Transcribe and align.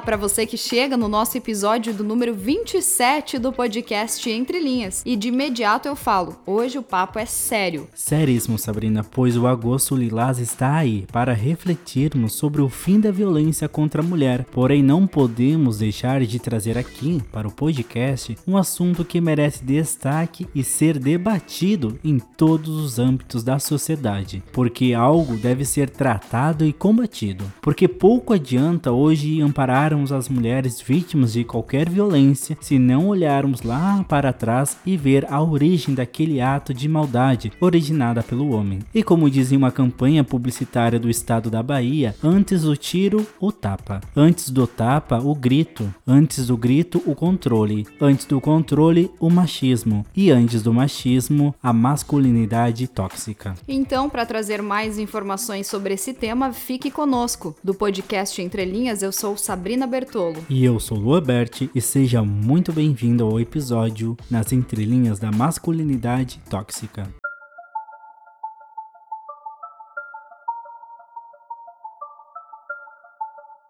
Para 0.00 0.16
você 0.16 0.46
que 0.46 0.56
chega 0.56 0.96
no 0.96 1.08
nosso 1.08 1.38
episódio 1.38 1.92
do 1.94 2.04
número 2.04 2.34
27 2.34 3.38
do 3.38 3.52
podcast 3.52 4.28
Entre 4.28 4.60
Linhas. 4.60 5.02
E 5.06 5.16
de 5.16 5.28
imediato 5.28 5.88
eu 5.88 5.96
falo, 5.96 6.36
hoje 6.46 6.78
o 6.78 6.82
papo 6.82 7.18
é 7.18 7.24
sério. 7.24 7.88
Seríssimo, 7.94 8.58
Sabrina, 8.58 9.02
pois 9.02 9.36
o 9.36 9.46
agosto 9.46 9.96
lilás 9.96 10.38
está 10.38 10.74
aí 10.74 11.06
para 11.10 11.32
refletirmos 11.32 12.34
sobre 12.34 12.60
o 12.60 12.68
fim 12.68 13.00
da 13.00 13.10
violência 13.10 13.68
contra 13.68 14.02
a 14.02 14.04
mulher. 14.04 14.44
Porém, 14.44 14.82
não 14.82 15.06
podemos 15.06 15.78
deixar 15.78 16.20
de 16.24 16.38
trazer 16.38 16.76
aqui 16.76 17.22
para 17.32 17.48
o 17.48 17.52
podcast 17.52 18.36
um 18.46 18.56
assunto 18.56 19.04
que 19.04 19.20
merece 19.20 19.64
destaque 19.64 20.46
e 20.54 20.62
ser 20.62 20.98
debatido 20.98 21.98
em 22.04 22.18
todos 22.18 22.68
os 22.68 22.98
âmbitos 22.98 23.42
da 23.42 23.58
sociedade, 23.58 24.42
porque 24.52 24.92
algo 24.92 25.36
deve 25.36 25.64
ser 25.64 25.88
tratado 25.88 26.64
e 26.64 26.72
combatido. 26.72 27.44
Porque 27.62 27.88
pouco 27.88 28.34
adianta 28.34 28.92
hoje 28.92 29.40
ampararmos 29.86 30.10
as 30.10 30.28
mulheres 30.28 30.80
vítimas 30.80 31.32
de 31.32 31.44
qualquer 31.44 31.88
violência 31.88 32.58
se 32.60 32.78
não 32.78 33.08
olharmos 33.08 33.62
lá 33.62 34.04
para 34.08 34.32
trás 34.32 34.76
e 34.84 34.96
ver 34.96 35.30
a 35.32 35.40
origem 35.40 35.94
daquele 35.94 36.40
ato 36.40 36.74
de 36.74 36.88
maldade 36.88 37.52
originada 37.60 38.22
pelo 38.22 38.50
homem. 38.50 38.80
E 38.92 39.02
como 39.02 39.30
dizia 39.30 39.56
uma 39.56 39.70
campanha 39.70 40.24
publicitária 40.24 40.98
do 40.98 41.08
estado 41.08 41.50
da 41.50 41.62
Bahia, 41.62 42.16
antes 42.22 42.62
do 42.62 42.76
tiro, 42.76 43.26
o 43.40 43.52
tapa. 43.52 44.00
Antes 44.14 44.50
do 44.50 44.66
tapa, 44.66 45.18
o 45.18 45.34
grito. 45.34 45.92
Antes 46.06 46.48
do 46.48 46.56
grito, 46.56 47.02
o 47.06 47.14
controle. 47.14 47.86
Antes 48.00 48.26
do 48.26 48.40
controle, 48.40 49.10
o 49.20 49.30
machismo. 49.30 50.04
E 50.16 50.30
antes 50.30 50.62
do 50.62 50.74
machismo, 50.74 51.54
a 51.62 51.72
masculinidade 51.72 52.88
tóxica. 52.88 53.54
Então, 53.68 54.10
para 54.10 54.26
trazer 54.26 54.62
mais 54.62 54.98
informações 54.98 55.66
sobre 55.66 55.94
esse 55.94 56.12
tema, 56.12 56.52
fique 56.52 56.90
conosco. 56.90 57.54
Do 57.62 57.74
podcast 57.74 58.40
Entre 58.42 58.64
Linhas, 58.64 59.02
eu 59.02 59.12
sou 59.12 59.36
Sabrina 59.36 59.75
Bertolo. 59.84 60.46
E 60.48 60.64
eu 60.64 60.78
sou 60.78 60.96
Lua 60.96 61.20
Berti 61.20 61.68
e 61.74 61.80
seja 61.80 62.22
muito 62.22 62.72
bem-vindo 62.72 63.24
ao 63.24 63.40
episódio 63.40 64.16
Nas 64.30 64.52
Entrelinhas 64.52 65.18
da 65.18 65.32
Masculinidade 65.32 66.40
Tóxica. 66.48 67.12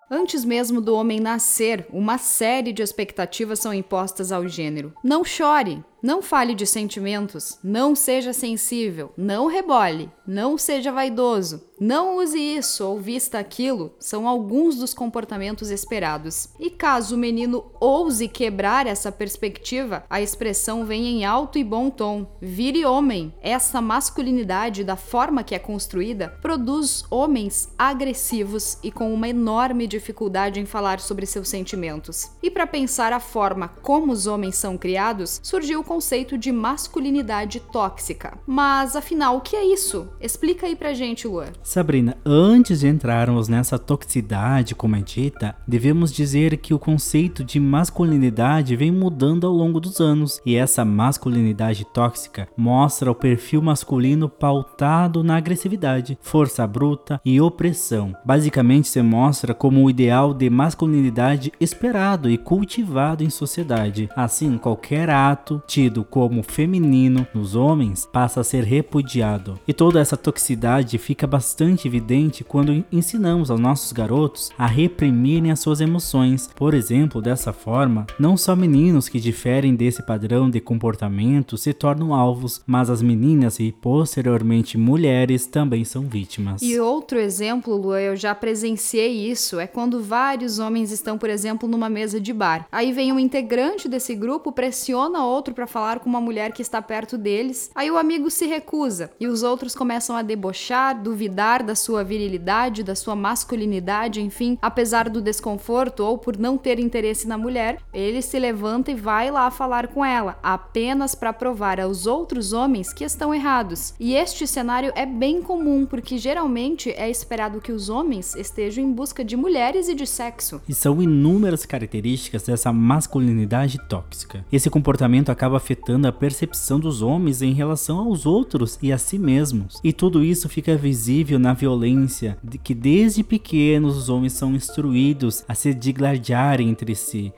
Antes 0.08 0.44
mesmo 0.44 0.80
do 0.80 0.94
homem 0.94 1.18
nascer, 1.18 1.84
uma 1.90 2.16
série 2.16 2.72
de 2.72 2.80
expectativas 2.80 3.58
são 3.58 3.74
impostas 3.74 4.30
ao 4.30 4.46
gênero. 4.46 4.92
Não 5.02 5.24
chore, 5.24 5.82
não 6.02 6.22
fale 6.22 6.54
de 6.54 6.66
sentimentos, 6.66 7.58
não 7.62 7.94
seja 7.94 8.32
sensível, 8.32 9.12
não 9.16 9.46
rebole, 9.46 10.10
não 10.26 10.58
seja 10.58 10.92
vaidoso, 10.92 11.62
não 11.78 12.16
use 12.16 12.38
isso 12.38 12.86
ou 12.86 12.98
vista 12.98 13.38
aquilo, 13.38 13.94
são 13.98 14.26
alguns 14.26 14.76
dos 14.76 14.94
comportamentos 14.94 15.70
esperados. 15.70 16.48
E 16.58 16.70
caso 16.70 17.14
o 17.14 17.18
menino 17.18 17.70
ouse 17.78 18.28
quebrar 18.28 18.86
essa 18.86 19.12
perspectiva, 19.12 20.04
a 20.08 20.20
expressão 20.20 20.84
vem 20.84 21.06
em 21.06 21.24
alto 21.24 21.58
e 21.58 21.64
bom 21.64 21.90
tom: 21.90 22.26
vire 22.40 22.84
homem. 22.84 23.34
Essa 23.42 23.80
masculinidade, 23.80 24.84
da 24.84 24.96
forma 24.96 25.42
que 25.44 25.54
é 25.54 25.58
construída, 25.58 26.28
produz 26.40 27.04
homens 27.10 27.68
agressivos 27.78 28.78
e 28.82 28.90
com 28.90 29.12
uma 29.12 29.28
enorme 29.28 29.86
dificuldade 29.86 30.60
em 30.60 30.66
falar 30.66 30.98
sobre 31.00 31.26
seus 31.26 31.48
sentimentos. 31.48 32.30
E 32.42 32.50
para 32.50 32.66
pensar 32.66 33.12
a 33.12 33.20
forma 33.20 33.68
como 33.82 34.12
os 34.12 34.26
homens 34.26 34.56
são 34.56 34.78
criados, 34.78 35.40
surgiu 35.42 35.84
conceito 35.86 36.36
de 36.36 36.52
masculinidade 36.52 37.60
tóxica. 37.60 38.36
Mas 38.46 38.96
afinal, 38.96 39.36
o 39.36 39.40
que 39.40 39.56
é 39.56 39.64
isso? 39.64 40.08
Explica 40.20 40.66
aí 40.66 40.74
pra 40.74 40.92
gente, 40.92 41.28
Luan. 41.28 41.46
Sabrina, 41.62 42.18
antes 42.26 42.80
de 42.80 42.88
entrarmos 42.88 43.48
nessa 43.48 43.78
toxicidade, 43.78 44.74
como 44.74 44.96
é 44.96 45.00
dita, 45.00 45.56
devemos 45.66 46.12
dizer 46.12 46.56
que 46.58 46.74
o 46.74 46.78
conceito 46.78 47.44
de 47.44 47.60
masculinidade 47.60 48.74
vem 48.76 48.90
mudando 48.90 49.46
ao 49.46 49.52
longo 49.52 49.80
dos 49.80 50.00
anos, 50.00 50.40
e 50.44 50.56
essa 50.56 50.84
masculinidade 50.84 51.84
tóxica 51.84 52.48
mostra 52.56 53.10
o 53.10 53.14
perfil 53.14 53.62
masculino 53.62 54.28
pautado 54.28 55.22
na 55.22 55.36
agressividade, 55.36 56.18
força 56.20 56.66
bruta 56.66 57.20
e 57.24 57.40
opressão. 57.40 58.14
Basicamente, 58.24 58.88
se 58.88 59.00
mostra 59.00 59.54
como 59.54 59.84
o 59.84 59.90
ideal 59.90 60.34
de 60.34 60.50
masculinidade 60.50 61.52
esperado 61.60 62.28
e 62.28 62.36
cultivado 62.36 63.22
em 63.22 63.30
sociedade. 63.30 64.08
Assim, 64.16 64.58
qualquer 64.58 65.10
ato, 65.10 65.62
tido 65.76 66.02
como 66.04 66.42
feminino 66.42 67.26
nos 67.34 67.54
homens 67.54 68.08
passa 68.10 68.40
a 68.40 68.44
ser 68.44 68.64
repudiado. 68.64 69.60
E 69.68 69.74
toda 69.74 70.00
essa 70.00 70.16
toxicidade 70.16 70.96
fica 70.96 71.26
bastante 71.26 71.86
evidente 71.86 72.42
quando 72.42 72.82
ensinamos 72.90 73.50
aos 73.50 73.60
nossos 73.60 73.92
garotos 73.92 74.50
a 74.56 74.66
reprimirem 74.66 75.50
as 75.50 75.60
suas 75.60 75.82
emoções. 75.82 76.48
Por 76.56 76.72
exemplo, 76.72 77.20
dessa 77.20 77.52
forma, 77.52 78.06
não 78.18 78.38
só 78.38 78.56
meninos 78.56 79.06
que 79.06 79.20
diferem 79.20 79.74
desse 79.74 80.02
padrão 80.02 80.48
de 80.48 80.62
comportamento 80.62 81.58
se 81.58 81.74
tornam 81.74 82.14
alvos, 82.14 82.62
mas 82.66 82.88
as 82.88 83.02
meninas 83.02 83.60
e 83.60 83.70
posteriormente 83.70 84.78
mulheres 84.78 85.46
também 85.46 85.84
são 85.84 86.04
vítimas. 86.04 86.62
E 86.62 86.80
outro 86.80 87.18
exemplo, 87.18 87.76
Lua, 87.76 88.00
eu 88.00 88.16
já 88.16 88.34
presenciei 88.34 89.30
isso, 89.30 89.60
é 89.60 89.66
quando 89.66 90.02
vários 90.02 90.58
homens 90.58 90.90
estão, 90.90 91.18
por 91.18 91.28
exemplo, 91.28 91.68
numa 91.68 91.90
mesa 91.90 92.18
de 92.18 92.32
bar. 92.32 92.66
Aí 92.72 92.92
vem 92.92 93.12
um 93.12 93.18
integrante 93.18 93.90
desse 93.90 94.14
grupo, 94.14 94.50
pressiona 94.50 95.22
outro 95.22 95.52
para 95.52 95.65
falar 95.66 96.00
com 96.00 96.08
uma 96.08 96.20
mulher 96.20 96.52
que 96.52 96.62
está 96.62 96.80
perto 96.80 97.18
deles. 97.18 97.70
Aí 97.74 97.90
o 97.90 97.98
amigo 97.98 98.30
se 98.30 98.46
recusa 98.46 99.10
e 99.20 99.26
os 99.26 99.42
outros 99.42 99.74
começam 99.74 100.16
a 100.16 100.22
debochar, 100.22 101.00
duvidar 101.00 101.62
da 101.62 101.74
sua 101.74 102.02
virilidade, 102.02 102.82
da 102.82 102.94
sua 102.94 103.16
masculinidade, 103.16 104.20
enfim, 104.20 104.58
apesar 104.60 105.08
do 105.08 105.20
desconforto 105.20 106.00
ou 106.00 106.18
por 106.18 106.36
não 106.36 106.56
ter 106.56 106.78
interesse 106.78 107.26
na 107.26 107.38
mulher, 107.38 107.78
ele 107.92 108.22
se 108.22 108.38
levanta 108.38 108.90
e 108.90 108.94
vai 108.94 109.30
lá 109.30 109.50
falar 109.50 109.88
com 109.88 110.04
ela, 110.04 110.38
apenas 110.42 111.14
para 111.14 111.32
provar 111.32 111.80
aos 111.80 112.06
outros 112.06 112.52
homens 112.52 112.92
que 112.92 113.04
estão 113.04 113.34
errados. 113.34 113.94
E 113.98 114.14
este 114.14 114.46
cenário 114.46 114.92
é 114.94 115.06
bem 115.06 115.42
comum 115.42 115.86
porque 115.86 116.18
geralmente 116.18 116.90
é 116.90 117.08
esperado 117.08 117.60
que 117.60 117.72
os 117.72 117.88
homens 117.88 118.34
estejam 118.34 118.84
em 118.84 118.92
busca 118.92 119.24
de 119.24 119.36
mulheres 119.36 119.88
e 119.88 119.94
de 119.94 120.06
sexo. 120.06 120.60
E 120.68 120.74
são 120.74 121.02
inúmeras 121.02 121.64
características 121.66 122.42
dessa 122.44 122.72
masculinidade 122.72 123.78
tóxica. 123.88 124.44
Esse 124.52 124.70
comportamento 124.70 125.30
acaba 125.30 125.55
acaba 125.56 125.66
afetando 125.66 126.06
a 126.06 126.12
percepção 126.12 126.78
dos 126.78 127.02
homens 127.02 127.42
em 127.42 127.52
relação 127.52 127.98
aos 127.98 128.26
outros 128.26 128.78
e 128.82 128.92
a 128.92 128.98
si 128.98 129.18
mesmos. 129.18 129.80
E 129.82 129.92
tudo 129.92 130.22
isso 130.22 130.48
fica 130.48 130.76
visível 130.76 131.38
na 131.38 131.52
violência 131.52 132.38
de 132.44 132.58
que 132.58 132.74
desde 132.74 133.24
pequenos 133.24 133.96
os 133.96 134.08
homens 134.08 134.34
são 134.34 134.54
instruídos 134.54 135.44
a 135.48 135.54
se 135.54 135.74
digladiarem 135.74 136.68
entre 136.68 136.94
si, 136.94 137.32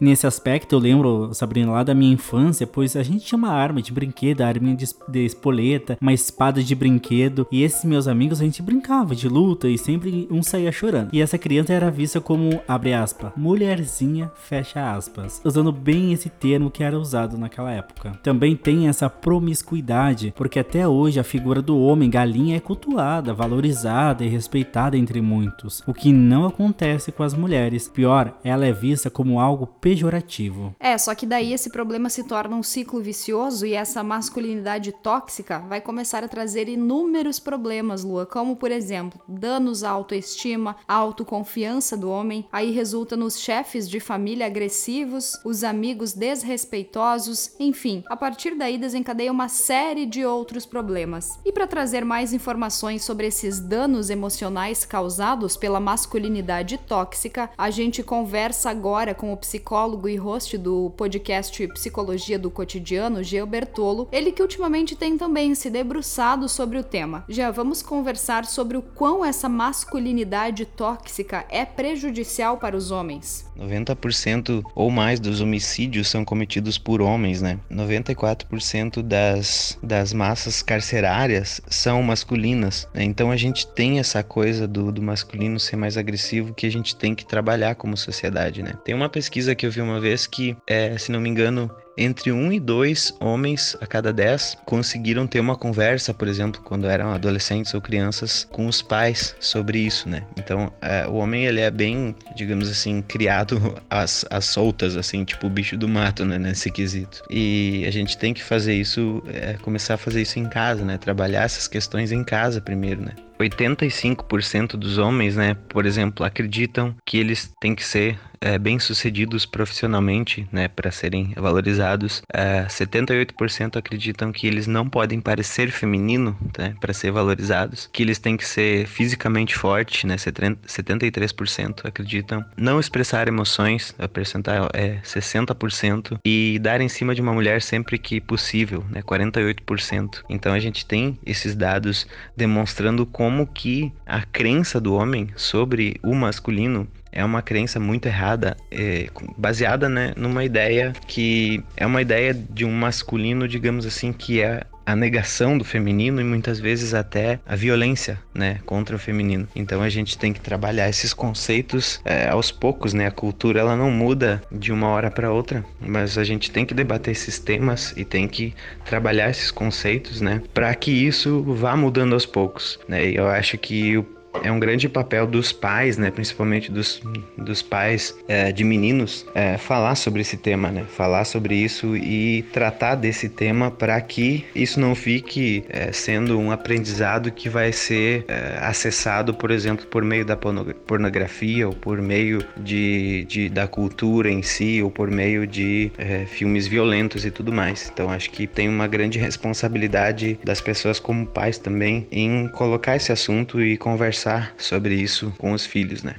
nesse 0.00 0.26
aspecto, 0.26 0.74
eu 0.74 0.78
lembro, 0.78 1.30
Sabrina, 1.32 1.72
lá 1.72 1.82
da 1.82 1.94
minha 1.94 2.12
infância, 2.12 2.66
pois 2.66 2.96
a 2.96 3.02
gente 3.02 3.24
tinha 3.24 3.38
uma 3.38 3.50
arma 3.50 3.82
de 3.82 3.92
brinquedo, 3.92 4.42
arma 4.42 4.74
de, 4.74 4.86
de 5.08 5.24
espoleta, 5.24 5.98
uma 6.00 6.12
espada 6.12 6.62
de 6.62 6.74
brinquedo, 6.74 7.46
e 7.50 7.62
esses 7.62 7.84
meus 7.84 8.06
amigos 8.06 8.40
a 8.40 8.44
gente 8.44 8.62
brincava 8.62 9.14
de 9.14 9.28
luta 9.28 9.68
e 9.68 9.78
sempre 9.78 10.28
um 10.30 10.42
saía 10.42 10.72
chorando. 10.72 11.10
E 11.12 11.20
essa 11.20 11.38
criança 11.38 11.72
era 11.72 11.90
vista 11.90 12.20
como, 12.20 12.60
abre 12.66 12.92
aspas, 12.92 13.32
mulherzinha, 13.36 14.30
fecha 14.34 14.92
aspas, 14.92 15.40
usando 15.44 15.72
bem 15.72 16.12
esse 16.12 16.28
termo 16.28 16.70
que 16.70 16.82
era 16.82 16.98
usado 16.98 17.38
naquela 17.38 17.70
época. 17.72 18.18
Também 18.22 18.56
tem 18.56 18.88
essa 18.88 19.08
promiscuidade, 19.08 20.32
porque 20.36 20.58
até 20.58 20.86
hoje 20.86 21.20
a 21.20 21.24
figura 21.24 21.62
do 21.62 21.78
homem 21.78 22.10
galinha 22.10 22.56
é 22.56 22.60
cultuada, 22.60 23.34
valorizada 23.34 24.24
e 24.24 24.28
respeitada 24.28 24.96
entre 24.96 25.20
muitos, 25.20 25.82
o 25.86 25.94
que 25.94 26.12
não 26.12 26.46
acontece 26.46 27.12
com 27.12 27.22
as 27.22 27.34
mulheres. 27.34 27.88
Pior, 27.88 28.34
ela 28.44 28.66
é 28.66 28.72
vista 28.72 29.10
como 29.10 29.40
algo 29.40 29.66
pejorativo. 29.80 30.74
É, 30.78 30.96
só 30.98 31.14
que 31.14 31.24
daí 31.24 31.52
esse 31.52 31.70
problema 31.70 32.10
se 32.10 32.24
torna 32.24 32.56
um 32.56 32.62
ciclo 32.62 33.00
vicioso 33.00 33.64
e 33.64 33.74
essa 33.74 34.02
masculinidade 34.02 34.92
tóxica 34.92 35.60
vai 35.60 35.80
começar 35.80 36.22
a 36.22 36.28
trazer 36.28 36.68
inúmeros 36.68 37.38
problemas, 37.40 38.04
Lua, 38.04 38.26
como 38.26 38.56
por 38.56 38.70
exemplo, 38.70 39.20
danos 39.26 39.82
à 39.82 39.90
autoestima, 39.90 40.76
à 40.86 40.94
autoconfiança 40.94 41.96
do 41.96 42.10
homem, 42.10 42.46
aí 42.52 42.70
resulta 42.70 43.16
nos 43.16 43.38
chefes 43.38 43.88
de 43.88 44.00
família 44.00 44.46
agressivos, 44.46 45.38
os 45.44 45.64
amigos 45.64 46.12
desrespeitosos, 46.12 47.54
enfim, 47.58 48.02
a 48.08 48.16
partir 48.16 48.54
daí 48.54 48.76
desencadeia 48.76 49.32
uma 49.32 49.48
série 49.48 50.04
de 50.04 50.24
outros 50.24 50.66
problemas. 50.66 51.38
E 51.44 51.52
para 51.52 51.66
trazer 51.66 52.04
mais 52.04 52.32
informações 52.32 53.02
sobre 53.02 53.26
esses 53.26 53.60
danos 53.60 54.10
emocionais 54.10 54.84
causados 54.84 55.56
pela 55.56 55.80
masculinidade 55.80 56.78
tóxica, 56.78 57.50
a 57.56 57.70
gente 57.70 58.02
conversa 58.02 58.70
agora 58.70 59.14
com 59.14 59.32
o 59.32 59.36
psicólogo 59.36 59.59
psicólogo 59.60 60.08
e 60.08 60.16
host 60.16 60.56
do 60.56 60.90
podcast 60.96 61.68
Psicologia 61.68 62.38
do 62.38 62.50
Cotidiano, 62.50 63.22
Geo 63.22 63.46
Bertolo, 63.46 64.08
ele 64.10 64.32
que 64.32 64.40
ultimamente 64.40 64.96
tem 64.96 65.18
também 65.18 65.54
se 65.54 65.68
debruçado 65.68 66.48
sobre 66.48 66.78
o 66.78 66.82
tema. 66.82 67.24
Já 67.28 67.50
vamos 67.50 67.82
conversar 67.82 68.46
sobre 68.46 68.78
o 68.78 68.82
quão 68.82 69.22
essa 69.22 69.50
masculinidade 69.50 70.64
tóxica 70.64 71.44
é 71.50 71.66
prejudicial 71.66 72.56
para 72.56 72.74
os 72.74 72.90
homens. 72.90 73.44
90% 73.58 74.64
ou 74.74 74.90
mais 74.90 75.20
dos 75.20 75.42
homicídios 75.42 76.08
são 76.08 76.24
cometidos 76.24 76.78
por 76.78 77.02
homens, 77.02 77.42
né? 77.42 77.58
94% 77.70 79.02
das, 79.02 79.78
das 79.82 80.14
massas 80.14 80.62
carcerárias 80.62 81.60
são 81.68 82.02
masculinas. 82.02 82.88
Né? 82.94 83.04
Então 83.04 83.30
a 83.30 83.36
gente 83.36 83.66
tem 83.66 83.98
essa 83.98 84.22
coisa 84.22 84.66
do, 84.66 84.90
do 84.90 85.02
masculino 85.02 85.60
ser 85.60 85.76
mais 85.76 85.98
agressivo 85.98 86.54
que 86.54 86.66
a 86.66 86.70
gente 86.70 86.96
tem 86.96 87.14
que 87.14 87.26
trabalhar 87.26 87.74
como 87.74 87.94
sociedade, 87.96 88.62
né? 88.62 88.72
Tem 88.82 88.94
uma 88.94 89.10
pesquisa 89.10 89.49
que 89.54 89.66
eu 89.66 89.70
vi 89.70 89.80
uma 89.80 90.00
vez 90.00 90.26
que, 90.26 90.56
é, 90.66 90.96
se 90.98 91.12
não 91.12 91.20
me 91.20 91.28
engano, 91.28 91.70
entre 91.96 92.32
um 92.32 92.50
e 92.50 92.58
dois 92.58 93.14
homens 93.20 93.76
a 93.80 93.86
cada 93.86 94.12
dez 94.12 94.56
conseguiram 94.64 95.26
ter 95.26 95.38
uma 95.38 95.56
conversa, 95.56 96.14
por 96.14 96.28
exemplo, 96.28 96.60
quando 96.62 96.88
eram 96.88 97.12
adolescentes 97.12 97.74
ou 97.74 97.80
crianças, 97.80 98.48
com 98.50 98.66
os 98.66 98.80
pais 98.80 99.34
sobre 99.38 99.78
isso, 99.78 100.08
né? 100.08 100.22
Então, 100.38 100.72
é, 100.80 101.06
o 101.06 101.14
homem 101.14 101.44
ele 101.44 101.60
é 101.60 101.70
bem, 101.70 102.14
digamos 102.34 102.70
assim, 102.70 103.02
criado 103.02 103.76
às, 103.90 104.24
às 104.30 104.46
soltas, 104.46 104.96
assim, 104.96 105.24
tipo 105.24 105.46
o 105.46 105.50
bicho 105.50 105.76
do 105.76 105.88
mato, 105.88 106.24
né? 106.24 106.38
Nesse 106.38 106.70
quesito. 106.70 107.22
E 107.28 107.84
a 107.86 107.90
gente 107.90 108.16
tem 108.16 108.32
que 108.32 108.42
fazer 108.42 108.74
isso, 108.74 109.22
é, 109.28 109.54
começar 109.60 109.94
a 109.94 109.98
fazer 109.98 110.22
isso 110.22 110.38
em 110.38 110.48
casa, 110.48 110.84
né? 110.84 110.96
Trabalhar 110.96 111.42
essas 111.42 111.68
questões 111.68 112.12
em 112.12 112.24
casa 112.24 112.60
primeiro, 112.60 113.02
né? 113.02 113.12
85% 113.40 114.76
dos 114.76 114.98
homens, 114.98 115.36
né, 115.36 115.54
por 115.68 115.86
exemplo, 115.86 116.24
acreditam 116.24 116.94
que 117.04 117.18
eles 117.18 117.50
têm 117.60 117.74
que 117.74 117.84
ser 117.84 118.18
é, 118.40 118.58
bem-sucedidos 118.58 119.44
profissionalmente, 119.44 120.48
né, 120.50 120.68
para 120.68 120.90
serem 120.90 121.34
valorizados. 121.36 122.22
É, 122.32 122.64
78% 122.64 123.76
acreditam 123.76 124.32
que 124.32 124.46
eles 124.46 124.66
não 124.66 124.88
podem 124.88 125.20
parecer 125.20 125.70
feminino, 125.70 126.36
né, 126.58 126.74
para 126.80 126.92
ser 126.92 127.10
valorizados. 127.10 127.88
Que 127.92 128.02
eles 128.02 128.18
têm 128.18 128.36
que 128.36 128.46
ser 128.46 128.86
fisicamente 128.86 129.54
forte, 129.54 130.06
né, 130.06 130.16
73% 130.16 131.86
acreditam. 131.86 132.44
Não 132.56 132.80
expressar 132.80 133.28
emoções, 133.28 133.94
a 133.98 134.08
percentual 134.08 134.68
é 134.72 134.98
60%. 135.02 136.18
E 136.24 136.58
dar 136.60 136.80
em 136.80 136.88
cima 136.88 137.14
de 137.14 137.20
uma 137.20 137.32
mulher 137.32 137.60
sempre 137.60 137.98
que 137.98 138.20
possível, 138.20 138.84
né, 138.88 139.02
48%. 139.02 140.24
Então 140.28 140.52
a 140.52 140.58
gente 140.58 140.86
tem 140.86 141.18
esses 141.26 141.54
dados 141.54 142.06
demonstrando 142.36 143.04
como 143.04 143.29
que 143.46 143.92
a 144.06 144.22
crença 144.22 144.80
do 144.80 144.94
homem 144.94 145.28
sobre 145.36 145.96
o 146.02 146.14
masculino 146.14 146.86
é 147.12 147.24
uma 147.24 147.42
crença 147.42 147.80
muito 147.80 148.06
errada, 148.06 148.56
é, 148.70 149.08
baseada 149.36 149.88
né, 149.88 150.12
numa 150.16 150.44
ideia 150.44 150.92
que 151.06 151.62
é 151.76 151.86
uma 151.86 152.00
ideia 152.00 152.32
de 152.32 152.64
um 152.64 152.72
masculino, 152.72 153.48
digamos 153.48 153.84
assim, 153.84 154.12
que 154.12 154.40
é 154.40 154.62
a 154.90 154.96
negação 154.96 155.56
do 155.56 155.64
feminino 155.64 156.20
e 156.20 156.24
muitas 156.24 156.58
vezes 156.58 156.94
até 156.94 157.40
a 157.46 157.54
violência, 157.54 158.18
né, 158.34 158.58
contra 158.66 158.96
o 158.96 158.98
feminino. 158.98 159.48
Então 159.54 159.82
a 159.82 159.88
gente 159.88 160.18
tem 160.18 160.32
que 160.32 160.40
trabalhar 160.40 160.88
esses 160.88 161.12
conceitos 161.12 162.00
é, 162.04 162.28
aos 162.28 162.50
poucos, 162.50 162.92
né? 162.92 163.06
A 163.06 163.10
cultura 163.10 163.60
ela 163.60 163.76
não 163.76 163.90
muda 163.90 164.42
de 164.50 164.72
uma 164.72 164.88
hora 164.88 165.10
para 165.10 165.32
outra, 165.32 165.64
mas 165.80 166.18
a 166.18 166.24
gente 166.24 166.50
tem 166.50 166.64
que 166.64 166.74
debater 166.74 167.12
esses 167.12 167.38
temas 167.38 167.94
e 167.96 168.04
tem 168.04 168.26
que 168.26 168.54
trabalhar 168.84 169.30
esses 169.30 169.50
conceitos, 169.50 170.20
né, 170.20 170.42
para 170.52 170.74
que 170.74 170.90
isso 170.90 171.42
vá 171.42 171.76
mudando 171.76 172.14
aos 172.14 172.26
poucos, 172.26 172.78
né? 172.88 173.10
E 173.10 173.16
eu 173.16 173.28
acho 173.28 173.56
que 173.58 173.96
o 173.96 174.19
é 174.42 174.50
um 174.50 174.58
grande 174.58 174.88
papel 174.88 175.26
dos 175.26 175.52
pais, 175.52 175.98
né, 175.98 176.10
principalmente 176.10 176.70
dos, 176.70 177.02
dos 177.36 177.62
pais 177.62 178.16
é, 178.28 178.52
de 178.52 178.64
meninos, 178.64 179.26
é, 179.34 179.56
falar 179.56 179.94
sobre 179.94 180.22
esse 180.22 180.36
tema, 180.36 180.70
né, 180.70 180.84
falar 180.96 181.24
sobre 181.24 181.54
isso 181.54 181.96
e 181.96 182.42
tratar 182.52 182.94
desse 182.94 183.28
tema 183.28 183.70
para 183.70 184.00
que 184.00 184.44
isso 184.54 184.80
não 184.80 184.94
fique 184.94 185.64
é, 185.68 185.92
sendo 185.92 186.38
um 186.38 186.50
aprendizado 186.50 187.30
que 187.30 187.48
vai 187.48 187.72
ser 187.72 188.24
é, 188.28 188.58
acessado, 188.60 189.34
por 189.34 189.50
exemplo, 189.50 189.86
por 189.86 190.04
meio 190.04 190.24
da 190.24 190.36
pornografia 190.36 191.66
ou 191.66 191.74
por 191.74 192.00
meio 192.00 192.44
de, 192.56 193.24
de 193.28 193.48
da 193.48 193.66
cultura 193.66 194.30
em 194.30 194.42
si 194.42 194.82
ou 194.82 194.90
por 194.90 195.10
meio 195.10 195.46
de 195.46 195.90
é, 195.98 196.24
filmes 196.26 196.66
violentos 196.66 197.24
e 197.24 197.30
tudo 197.30 197.52
mais. 197.52 197.90
Então 197.92 198.10
acho 198.10 198.30
que 198.30 198.46
tem 198.46 198.68
uma 198.68 198.86
grande 198.86 199.18
responsabilidade 199.18 200.38
das 200.44 200.60
pessoas 200.60 200.98
como 200.98 201.26
pais 201.26 201.58
também 201.58 202.06
em 202.10 202.48
colocar 202.48 202.96
esse 202.96 203.12
assunto 203.12 203.60
e 203.60 203.76
conversar 203.76 204.19
conversar 204.20 204.54
sobre 204.58 204.94
isso 204.94 205.32
com 205.38 205.52
os 205.52 205.64
filhos, 205.64 206.02
né? 206.02 206.16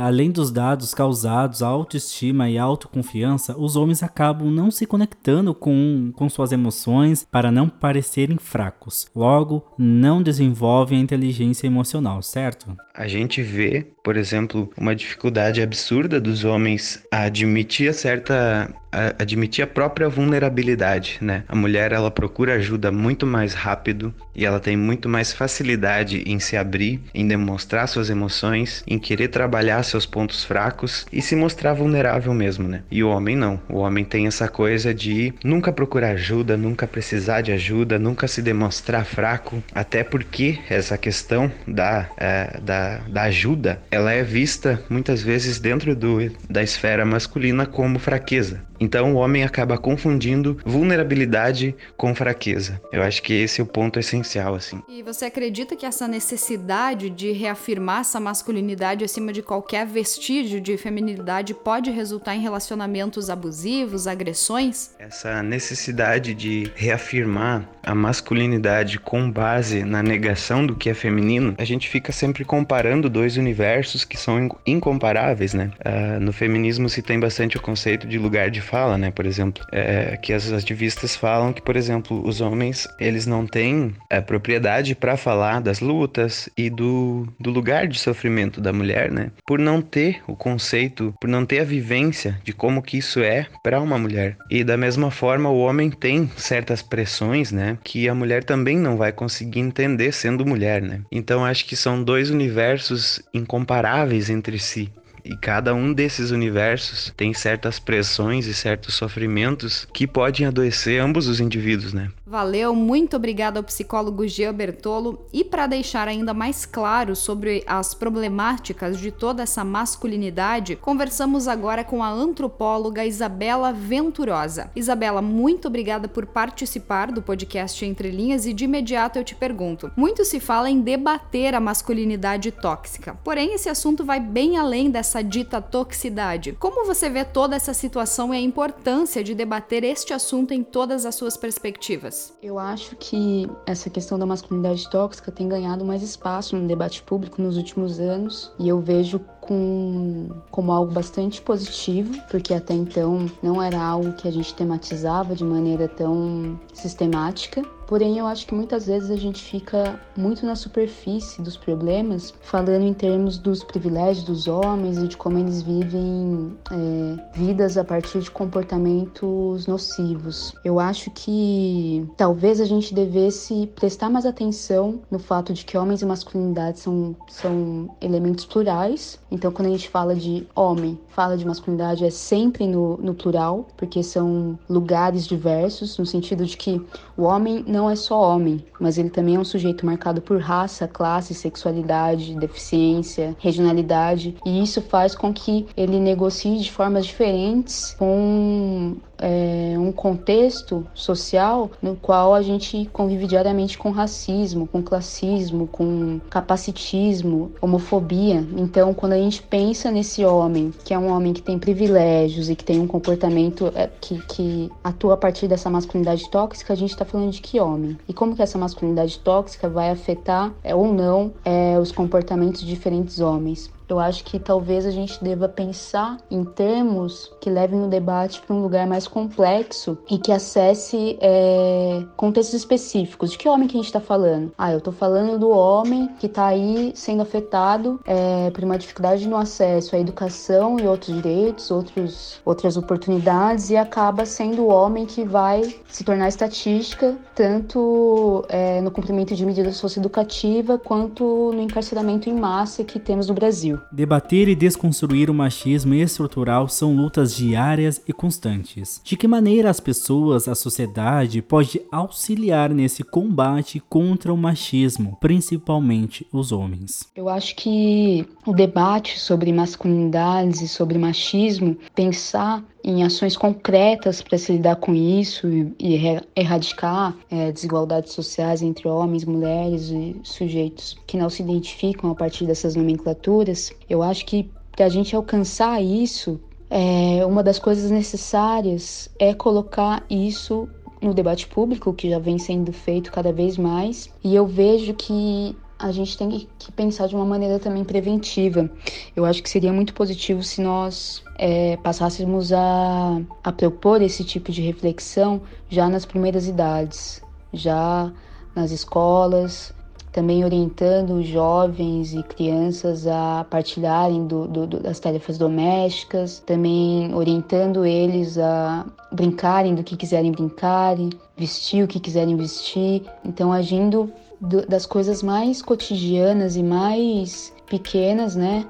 além 0.00 0.30
dos 0.30 0.50
dados 0.50 0.94
causados 0.94 1.62
à 1.62 1.68
autoestima 1.68 2.48
e 2.48 2.58
autoconfiança, 2.58 3.56
os 3.58 3.76
homens 3.76 4.02
acabam 4.02 4.50
não 4.50 4.70
se 4.70 4.86
conectando 4.86 5.54
com, 5.54 6.12
com 6.14 6.28
suas 6.28 6.52
emoções 6.52 7.26
para 7.30 7.50
não 7.50 7.68
parecerem 7.68 8.38
fracos. 8.38 9.06
Logo, 9.14 9.64
não 9.78 10.22
desenvolvem 10.22 10.98
a 10.98 11.02
inteligência 11.02 11.66
emocional, 11.66 12.22
certo? 12.22 12.76
A 12.94 13.08
gente 13.08 13.42
vê, 13.42 13.86
por 14.04 14.16
exemplo, 14.16 14.70
uma 14.76 14.94
dificuldade 14.94 15.62
absurda 15.62 16.20
dos 16.20 16.44
homens 16.44 17.02
a 17.10 17.22
admitir 17.22 17.88
a 17.88 17.92
certa 17.92 18.70
a 18.92 19.22
admitir 19.22 19.64
a 19.64 19.66
própria 19.66 20.06
vulnerabilidade, 20.06 21.16
né? 21.22 21.44
A 21.48 21.56
mulher 21.56 21.92
ela 21.92 22.10
procura 22.10 22.54
ajuda 22.56 22.92
muito 22.92 23.26
mais 23.26 23.54
rápido 23.54 24.14
e 24.34 24.44
ela 24.44 24.60
tem 24.60 24.76
muito 24.76 25.08
mais 25.08 25.32
facilidade 25.32 26.22
em 26.26 26.38
se 26.38 26.58
abrir, 26.58 27.00
em 27.14 27.26
demonstrar 27.26 27.41
suas 27.86 28.10
emoções, 28.10 28.82
em 28.86 28.98
querer 28.98 29.28
trabalhar 29.28 29.82
seus 29.82 30.06
pontos 30.06 30.44
fracos 30.44 31.06
e 31.12 31.20
se 31.20 31.36
mostrar 31.36 31.74
vulnerável 31.74 32.32
mesmo, 32.34 32.68
né? 32.68 32.82
E 32.90 33.02
o 33.02 33.08
homem 33.08 33.36
não. 33.36 33.60
O 33.68 33.78
homem 33.78 34.04
tem 34.04 34.26
essa 34.26 34.48
coisa 34.48 34.94
de 34.94 35.32
nunca 35.44 35.72
procurar 35.72 36.10
ajuda, 36.10 36.56
nunca 36.56 36.86
precisar 36.86 37.40
de 37.40 37.52
ajuda, 37.52 37.98
nunca 37.98 38.28
se 38.28 38.42
demonstrar 38.42 39.04
fraco, 39.04 39.62
até 39.74 40.04
porque 40.04 40.58
essa 40.68 40.96
questão 40.98 41.50
da, 41.66 42.08
é, 42.16 42.60
da, 42.60 42.98
da 43.08 43.22
ajuda 43.22 43.80
ela 43.90 44.12
é 44.12 44.22
vista 44.22 44.82
muitas 44.88 45.22
vezes 45.22 45.58
dentro 45.58 45.94
do, 45.94 46.18
da 46.48 46.62
esfera 46.62 47.04
masculina 47.04 47.66
como 47.66 47.98
fraqueza. 47.98 48.60
Então 48.82 49.14
o 49.14 49.16
homem 49.18 49.44
acaba 49.44 49.78
confundindo 49.78 50.58
vulnerabilidade 50.66 51.72
com 51.96 52.12
fraqueza. 52.16 52.80
Eu 52.90 53.00
acho 53.00 53.22
que 53.22 53.32
esse 53.32 53.60
é 53.60 53.64
o 53.64 53.66
ponto 53.66 54.00
essencial, 54.00 54.56
assim. 54.56 54.82
E 54.88 55.04
você 55.04 55.26
acredita 55.26 55.76
que 55.76 55.86
essa 55.86 56.08
necessidade 56.08 57.08
de 57.08 57.30
reafirmar 57.30 58.00
essa 58.00 58.18
masculinidade 58.18 59.04
acima 59.04 59.32
de 59.32 59.40
qualquer 59.40 59.86
vestígio 59.86 60.60
de 60.60 60.76
feminilidade 60.76 61.54
pode 61.54 61.92
resultar 61.92 62.34
em 62.34 62.40
relacionamentos 62.40 63.30
abusivos, 63.30 64.08
agressões? 64.08 64.96
Essa 64.98 65.44
necessidade 65.44 66.34
de 66.34 66.68
reafirmar 66.74 67.68
a 67.84 67.94
masculinidade 67.94 68.98
com 68.98 69.30
base 69.30 69.84
na 69.84 70.02
negação 70.02 70.66
do 70.66 70.74
que 70.74 70.90
é 70.90 70.94
feminino, 70.94 71.54
a 71.56 71.64
gente 71.64 71.88
fica 71.88 72.10
sempre 72.10 72.44
comparando 72.44 73.08
dois 73.08 73.36
universos 73.36 74.04
que 74.04 74.16
são 74.16 74.50
incomparáveis, 74.66 75.54
né? 75.54 75.70
Uh, 75.84 76.20
no 76.20 76.32
feminismo 76.32 76.88
se 76.88 77.00
tem 77.00 77.20
bastante 77.20 77.56
o 77.56 77.60
conceito 77.60 78.08
de 78.08 78.18
lugar 78.18 78.50
de 78.50 78.60
fala, 78.72 78.96
né? 78.96 79.10
Por 79.10 79.26
exemplo, 79.26 79.62
é, 79.70 80.16
que 80.16 80.32
as 80.32 80.50
ativistas 80.50 81.14
falam 81.14 81.52
que, 81.52 81.60
por 81.60 81.76
exemplo, 81.76 82.26
os 82.26 82.40
homens 82.40 82.88
eles 82.98 83.26
não 83.26 83.46
têm 83.46 83.94
é, 84.08 84.18
propriedade 84.18 84.94
para 84.94 85.14
falar 85.14 85.60
das 85.60 85.80
lutas 85.80 86.48
e 86.56 86.70
do, 86.70 87.28
do 87.38 87.50
lugar 87.50 87.86
de 87.86 87.98
sofrimento 87.98 88.62
da 88.62 88.72
mulher, 88.72 89.12
né? 89.12 89.30
Por 89.46 89.58
não 89.58 89.82
ter 89.82 90.22
o 90.26 90.34
conceito, 90.34 91.14
por 91.20 91.28
não 91.28 91.44
ter 91.44 91.60
a 91.60 91.64
vivência 91.64 92.40
de 92.42 92.54
como 92.54 92.82
que 92.82 92.96
isso 92.96 93.20
é 93.20 93.46
para 93.62 93.78
uma 93.78 93.98
mulher. 93.98 94.38
E 94.50 94.64
da 94.64 94.78
mesma 94.78 95.10
forma, 95.10 95.50
o 95.50 95.58
homem 95.58 95.90
tem 95.90 96.30
certas 96.38 96.80
pressões, 96.80 97.52
né? 97.52 97.76
Que 97.84 98.08
a 98.08 98.14
mulher 98.14 98.42
também 98.42 98.78
não 98.78 98.96
vai 98.96 99.12
conseguir 99.12 99.60
entender 99.60 100.12
sendo 100.12 100.46
mulher, 100.46 100.80
né? 100.80 101.02
Então 101.12 101.44
acho 101.44 101.66
que 101.66 101.76
são 101.76 102.02
dois 102.02 102.30
universos 102.30 103.20
incomparáveis 103.34 104.30
entre 104.30 104.58
si. 104.58 104.90
E 105.24 105.36
cada 105.36 105.74
um 105.74 105.92
desses 105.92 106.30
universos 106.30 107.12
tem 107.16 107.32
certas 107.32 107.78
pressões 107.78 108.46
e 108.46 108.54
certos 108.54 108.94
sofrimentos 108.94 109.86
que 109.92 110.06
podem 110.06 110.46
adoecer 110.46 111.00
ambos 111.00 111.28
os 111.28 111.38
indivíduos, 111.38 111.92
né? 111.92 112.10
Valeu, 112.32 112.74
muito 112.74 113.14
obrigada 113.14 113.60
ao 113.60 113.62
psicólogo 113.62 114.26
Gia 114.26 114.50
Bertolo. 114.54 115.26
E 115.34 115.44
para 115.44 115.66
deixar 115.66 116.08
ainda 116.08 116.32
mais 116.32 116.64
claro 116.64 117.14
sobre 117.14 117.62
as 117.66 117.92
problemáticas 117.92 118.98
de 118.98 119.10
toda 119.10 119.42
essa 119.42 119.62
masculinidade, 119.62 120.76
conversamos 120.76 121.46
agora 121.46 121.84
com 121.84 122.02
a 122.02 122.08
antropóloga 122.08 123.04
Isabela 123.04 123.70
Venturosa. 123.70 124.70
Isabela, 124.74 125.20
muito 125.20 125.68
obrigada 125.68 126.08
por 126.08 126.24
participar 126.24 127.12
do 127.12 127.20
podcast 127.20 127.84
Entre 127.84 128.10
Linhas 128.10 128.46
e 128.46 128.54
de 128.54 128.64
imediato 128.64 129.18
eu 129.18 129.24
te 129.24 129.34
pergunto: 129.34 129.92
muito 129.94 130.24
se 130.24 130.40
fala 130.40 130.70
em 130.70 130.80
debater 130.80 131.54
a 131.54 131.60
masculinidade 131.60 132.50
tóxica, 132.50 133.14
porém 133.22 133.52
esse 133.52 133.68
assunto 133.68 134.06
vai 134.06 134.18
bem 134.18 134.56
além 134.56 134.90
dessa 134.90 135.20
dita 135.20 135.60
toxicidade. 135.60 136.56
Como 136.58 136.86
você 136.86 137.10
vê 137.10 137.26
toda 137.26 137.54
essa 137.54 137.74
situação 137.74 138.32
e 138.32 138.38
a 138.38 138.40
importância 138.40 139.22
de 139.22 139.34
debater 139.34 139.84
este 139.84 140.14
assunto 140.14 140.54
em 140.54 140.62
todas 140.62 141.04
as 141.04 141.14
suas 141.14 141.36
perspectivas? 141.36 142.21
Eu 142.42 142.58
acho 142.58 142.96
que 142.96 143.48
essa 143.66 143.88
questão 143.88 144.18
da 144.18 144.26
masculinidade 144.26 144.88
tóxica 144.90 145.32
tem 145.32 145.48
ganhado 145.48 145.84
mais 145.84 146.02
espaço 146.02 146.56
no 146.56 146.66
debate 146.66 147.02
público 147.02 147.40
nos 147.40 147.56
últimos 147.56 147.98
anos 147.98 148.52
e 148.58 148.68
eu 148.68 148.80
vejo 148.80 149.18
com, 149.40 150.28
como 150.50 150.72
algo 150.72 150.92
bastante 150.92 151.42
positivo, 151.42 152.14
porque 152.30 152.54
até 152.54 152.74
então 152.74 153.26
não 153.42 153.60
era 153.60 153.82
algo 153.82 154.12
que 154.12 154.28
a 154.28 154.30
gente 154.30 154.54
tematizava 154.54 155.34
de 155.34 155.44
maneira 155.44 155.88
tão 155.88 156.58
sistemática. 156.72 157.62
Porém, 157.92 158.16
eu 158.16 158.26
acho 158.26 158.46
que 158.46 158.54
muitas 158.54 158.86
vezes 158.86 159.10
a 159.10 159.16
gente 159.16 159.44
fica 159.44 160.00
muito 160.16 160.46
na 160.46 160.56
superfície 160.56 161.42
dos 161.42 161.58
problemas, 161.58 162.32
falando 162.40 162.84
em 162.84 162.94
termos 162.94 163.36
dos 163.36 163.62
privilégios 163.62 164.24
dos 164.24 164.48
homens 164.48 164.96
e 164.96 165.08
de 165.08 165.14
como 165.14 165.36
eles 165.36 165.60
vivem 165.60 166.56
é, 166.70 167.38
vidas 167.38 167.76
a 167.76 167.84
partir 167.84 168.20
de 168.20 168.30
comportamentos 168.30 169.66
nocivos. 169.66 170.54
Eu 170.64 170.80
acho 170.80 171.10
que 171.10 172.08
talvez 172.16 172.62
a 172.62 172.64
gente 172.64 172.94
devesse 172.94 173.66
prestar 173.76 174.08
mais 174.08 174.24
atenção 174.24 175.02
no 175.10 175.18
fato 175.18 175.52
de 175.52 175.62
que 175.62 175.76
homens 175.76 176.00
e 176.00 176.06
masculinidade 176.06 176.80
são, 176.80 177.14
são 177.28 177.90
elementos 178.00 178.46
plurais. 178.46 179.20
Então, 179.30 179.52
quando 179.52 179.68
a 179.68 179.72
gente 179.72 179.90
fala 179.90 180.14
de 180.14 180.46
homem, 180.56 180.98
fala 181.08 181.36
de 181.36 181.44
masculinidade, 181.44 182.06
é 182.06 182.10
sempre 182.10 182.66
no, 182.66 182.96
no 182.96 183.12
plural, 183.12 183.68
porque 183.76 184.02
são 184.02 184.58
lugares 184.66 185.26
diversos, 185.26 185.98
no 185.98 186.06
sentido 186.06 186.46
de 186.46 186.56
que 186.56 186.80
o 187.18 187.24
homem 187.24 187.62
não 187.68 187.81
é 187.90 187.96
só 187.96 188.20
homem, 188.20 188.64
mas 188.80 188.98
ele 188.98 189.10
também 189.10 189.36
é 189.36 189.38
um 189.38 189.44
sujeito 189.44 189.84
marcado 189.86 190.20
por 190.20 190.40
raça, 190.40 190.88
classe, 190.88 191.34
sexualidade, 191.34 192.34
deficiência, 192.34 193.36
regionalidade, 193.38 194.36
e 194.44 194.62
isso 194.62 194.80
faz 194.82 195.14
com 195.14 195.32
que 195.32 195.66
ele 195.76 195.98
negocie 195.98 196.58
de 196.58 196.70
formas 196.70 197.06
diferentes 197.06 197.94
com 197.98 198.96
é, 199.22 199.78
um 199.78 199.92
contexto 199.92 200.84
social 200.92 201.70
no 201.80 201.94
qual 201.94 202.34
a 202.34 202.42
gente 202.42 202.88
convive 202.92 203.26
diariamente 203.26 203.78
com 203.78 203.90
racismo, 203.90 204.66
com 204.66 204.82
classismo, 204.82 205.68
com 205.68 206.20
capacitismo, 206.28 207.52
homofobia. 207.60 208.44
Então, 208.56 208.92
quando 208.92 209.12
a 209.12 209.18
gente 209.18 209.42
pensa 209.42 209.90
nesse 209.90 210.24
homem, 210.24 210.72
que 210.84 210.92
é 210.92 210.98
um 210.98 211.08
homem 211.08 211.32
que 211.32 211.40
tem 211.40 211.58
privilégios 211.58 212.50
e 212.50 212.56
que 212.56 212.64
tem 212.64 212.80
um 212.80 212.86
comportamento 212.86 213.72
é, 213.76 213.88
que, 214.00 214.20
que 214.26 214.70
atua 214.82 215.14
a 215.14 215.16
partir 215.16 215.46
dessa 215.46 215.70
masculinidade 215.70 216.28
tóxica, 216.28 216.72
a 216.72 216.76
gente 216.76 216.90
está 216.90 217.04
falando 217.04 217.30
de 217.30 217.40
que 217.40 217.60
homem? 217.60 217.96
E 218.08 218.12
como 218.12 218.34
que 218.34 218.42
essa 218.42 218.58
masculinidade 218.58 219.18
tóxica 219.20 219.68
vai 219.68 219.90
afetar 219.90 220.52
é, 220.64 220.74
ou 220.74 220.92
não 220.92 221.32
é, 221.44 221.78
os 221.78 221.92
comportamentos 221.92 222.60
de 222.60 222.66
diferentes 222.66 223.20
homens? 223.20 223.70
Eu 223.88 223.98
acho 223.98 224.24
que 224.24 224.38
talvez 224.38 224.86
a 224.86 224.90
gente 224.90 225.22
deva 225.22 225.48
pensar 225.48 226.16
em 226.30 226.44
termos 226.44 227.32
que 227.40 227.50
levem 227.50 227.82
o 227.82 227.88
debate 227.88 228.40
para 228.40 228.54
um 228.54 228.62
lugar 228.62 228.86
mais 228.86 229.06
complexo 229.06 229.98
e 230.10 230.18
que 230.18 230.32
acesse 230.32 231.18
é, 231.20 232.02
contextos 232.16 232.54
específicos. 232.54 233.32
De 233.32 233.38
que 233.38 233.48
homem 233.48 233.68
que 233.68 233.76
a 233.76 233.80
gente 233.80 233.86
está 233.86 234.00
falando? 234.00 234.52
Ah, 234.56 234.72
eu 234.72 234.78
estou 234.78 234.92
falando 234.92 235.38
do 235.38 235.50
homem 235.50 236.08
que 236.18 236.26
está 236.26 236.46
aí 236.46 236.92
sendo 236.94 237.22
afetado 237.22 238.00
é, 238.06 238.50
por 238.50 238.64
uma 238.64 238.78
dificuldade 238.78 239.28
no 239.28 239.36
acesso 239.36 239.94
à 239.94 239.98
educação 239.98 240.78
e 240.78 240.86
outros 240.86 241.14
direitos, 241.14 241.70
outros, 241.70 242.40
outras 242.44 242.76
oportunidades 242.76 243.70
e 243.70 243.76
acaba 243.76 244.24
sendo 244.24 244.62
o 244.62 244.68
homem 244.68 245.06
que 245.06 245.24
vai 245.24 245.74
se 245.88 246.04
tornar 246.04 246.28
estatística 246.28 247.16
tanto 247.34 248.44
é, 248.48 248.80
no 248.80 248.90
cumprimento 248.90 249.34
de 249.34 249.44
medidas 249.44 249.76
socioeducativas 249.76 250.80
quanto 250.84 251.52
no 251.52 251.60
encarceramento 251.60 252.28
em 252.28 252.34
massa 252.34 252.84
que 252.84 252.98
temos 252.98 253.28
no 253.28 253.34
Brasil. 253.34 253.71
Debater 253.90 254.48
e 254.48 254.54
desconstruir 254.54 255.30
o 255.30 255.34
machismo 255.34 255.94
estrutural 255.94 256.68
são 256.68 256.96
lutas 256.96 257.34
diárias 257.34 258.02
e 258.06 258.12
constantes. 258.12 259.00
De 259.04 259.16
que 259.16 259.28
maneira 259.28 259.70
as 259.70 259.80
pessoas, 259.80 260.48
a 260.48 260.54
sociedade, 260.54 261.42
pode 261.42 261.80
auxiliar 261.90 262.70
nesse 262.70 263.02
combate 263.02 263.80
contra 263.80 264.32
o 264.32 264.36
machismo, 264.36 265.16
principalmente 265.20 266.26
os 266.32 266.52
homens? 266.52 267.08
Eu 267.14 267.28
acho 267.28 267.54
que 267.56 268.26
o 268.46 268.52
debate 268.52 269.18
sobre 269.18 269.52
masculinidades 269.52 270.60
e 270.60 270.68
sobre 270.68 270.98
machismo, 270.98 271.76
pensar 271.94 272.64
em 272.84 273.02
ações 273.04 273.36
concretas 273.36 274.20
para 274.20 274.36
se 274.36 274.52
lidar 274.52 274.76
com 274.76 274.94
isso 274.94 275.46
e, 275.78 276.20
erradicar 276.34 277.16
é, 277.30 277.52
desigualdades 277.52 278.12
sociais 278.12 278.62
entre 278.62 278.88
homens, 278.88 279.24
mulheres 279.24 279.90
e 279.90 280.20
sujeitos 280.22 280.96
que 281.06 281.16
não 281.16 281.30
se 281.30 281.42
identificam 281.42 282.10
a 282.10 282.14
partir 282.14 282.46
dessas 282.46 282.74
nomenclaturas, 282.74 283.72
eu 283.88 284.02
acho 284.02 284.26
que 284.26 284.50
para 284.72 284.86
a 284.86 284.88
gente 284.88 285.14
alcançar 285.14 285.82
isso, 285.82 286.40
é, 286.70 287.24
uma 287.26 287.42
das 287.42 287.58
coisas 287.58 287.90
necessárias 287.90 289.10
é 289.18 289.34
colocar 289.34 290.04
isso 290.08 290.68
no 291.00 291.12
debate 291.12 291.46
público, 291.48 291.92
que 291.92 292.08
já 292.08 292.18
vem 292.18 292.38
sendo 292.38 292.72
feito 292.72 293.10
cada 293.10 293.32
vez 293.32 293.58
mais, 293.58 294.08
e 294.22 294.34
eu 294.34 294.46
vejo 294.46 294.94
que 294.94 295.56
a 295.82 295.90
gente 295.90 296.16
tem 296.16 296.48
que 296.58 296.72
pensar 296.72 297.08
de 297.08 297.16
uma 297.16 297.24
maneira 297.24 297.58
também 297.58 297.82
preventiva. 297.82 298.70
Eu 299.16 299.24
acho 299.24 299.42
que 299.42 299.50
seria 299.50 299.72
muito 299.72 299.92
positivo 299.92 300.40
se 300.42 300.62
nós 300.62 301.24
é, 301.36 301.76
passássemos 301.78 302.52
a, 302.52 303.20
a 303.42 303.52
propor 303.52 304.00
esse 304.00 304.22
tipo 304.22 304.52
de 304.52 304.62
reflexão 304.62 305.42
já 305.68 305.88
nas 305.88 306.06
primeiras 306.06 306.46
idades, 306.46 307.20
já 307.52 308.12
nas 308.54 308.70
escolas, 308.70 309.74
também 310.12 310.44
orientando 310.44 311.20
jovens 311.22 312.14
e 312.14 312.22
crianças 312.22 313.06
a 313.06 313.44
partilharem 313.50 314.24
do, 314.26 314.46
do, 314.46 314.66
das 314.66 315.00
tarefas 315.00 315.36
domésticas, 315.36 316.38
também 316.46 317.12
orientando 317.12 317.84
eles 317.84 318.38
a 318.38 318.86
brincarem 319.10 319.74
do 319.74 319.82
que 319.82 319.96
quiserem 319.96 320.30
brincar, 320.30 320.96
vestir 321.36 321.84
o 321.84 321.88
que 321.88 322.00
quiserem 322.00 322.36
vestir. 322.36 323.02
Então, 323.24 323.52
agindo 323.52 324.12
do, 324.40 324.66
das 324.66 324.86
coisas 324.86 325.22
mais 325.22 325.62
cotidianas 325.62 326.56
e 326.56 326.62
mais 326.62 327.52
pequenas, 327.66 328.36
né, 328.36 328.66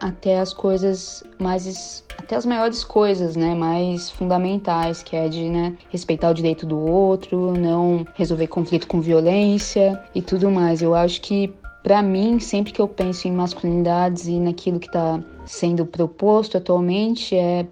até 0.00 0.38
as 0.40 0.52
coisas 0.52 1.24
mais 1.38 2.04
até 2.18 2.34
as 2.36 2.46
maiores 2.46 2.82
coisas, 2.82 3.36
né, 3.36 3.54
mais 3.54 4.10
fundamentais, 4.10 5.02
que 5.02 5.14
é 5.14 5.28
de, 5.28 5.48
né, 5.48 5.76
respeitar 5.90 6.30
o 6.30 6.34
direito 6.34 6.66
do 6.66 6.78
outro, 6.78 7.52
não 7.52 8.06
resolver 8.14 8.46
conflito 8.48 8.86
com 8.88 9.00
violência 9.00 10.02
e 10.14 10.22
tudo 10.22 10.50
mais. 10.50 10.82
Eu 10.82 10.94
acho 10.94 11.20
que 11.20 11.52
para 11.82 12.02
mim, 12.02 12.40
sempre 12.40 12.72
que 12.72 12.80
eu 12.80 12.88
penso 12.88 13.28
em 13.28 13.32
masculinidades 13.32 14.26
e 14.26 14.40
naquilo 14.40 14.80
que 14.80 14.88
está 14.88 15.22
sendo 15.44 15.86
proposto 15.86 16.56
atualmente, 16.56 17.36
é 17.36 17.64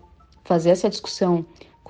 fazer 0.45 0.71
essa 0.71 0.89
discussão 0.89 1.45